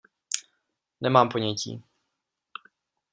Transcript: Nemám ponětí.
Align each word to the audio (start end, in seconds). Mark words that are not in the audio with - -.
Nemám 1.01 1.29
ponětí. 1.29 1.83